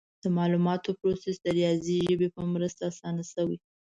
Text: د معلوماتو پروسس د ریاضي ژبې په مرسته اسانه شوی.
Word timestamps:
د 0.23 0.25
معلوماتو 0.37 0.89
پروسس 0.99 1.35
د 1.41 1.47
ریاضي 1.57 1.95
ژبې 2.09 2.27
په 2.35 2.41
مرسته 2.53 2.81
اسانه 2.91 3.23
شوی. 3.33 3.57